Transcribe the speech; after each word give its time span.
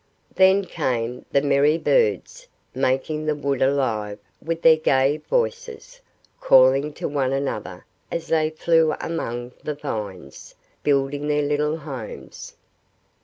Then 0.33 0.65
came 0.65 1.27
the 1.31 1.43
merry 1.43 1.77
birds, 1.77 2.47
making 2.73 3.27
the 3.27 3.35
wood 3.35 3.61
alive 3.61 4.17
with 4.41 4.63
their 4.63 4.75
gay 4.77 5.17
voices, 5.17 6.01
calling 6.39 6.91
to 6.93 7.07
one 7.07 7.33
another, 7.33 7.85
as 8.09 8.25
they 8.27 8.49
flew 8.49 8.93
among 8.93 9.51
the 9.63 9.75
vines, 9.75 10.55
building 10.81 11.27
their 11.27 11.43
little 11.43 11.77
homes. 11.77 12.55